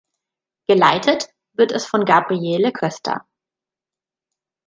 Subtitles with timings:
[0.67, 3.23] Geleitet wird es von Gabriele Köster.